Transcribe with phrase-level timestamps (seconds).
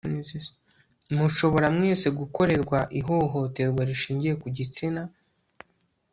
[1.15, 5.01] mushobora mwese gukorerwa ihohoterwa rishingiye ku gitsina